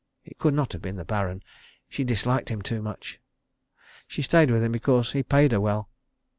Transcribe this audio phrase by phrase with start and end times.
[0.25, 1.43] It could not have been the Baron.
[1.87, 3.19] She disliked him too much.
[4.07, 5.89] She stayed with him because he paid her well.